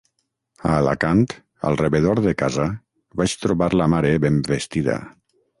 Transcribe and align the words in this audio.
A 0.69 0.71
Alacant, 0.77 1.21
al 1.69 1.77
rebedor 1.83 2.23
de 2.29 2.35
casa, 2.41 2.67
vaig 3.21 3.39
trobar 3.45 3.71
la 3.83 3.91
mare 3.97 4.15
ben 4.25 4.45
vestida. 4.53 4.99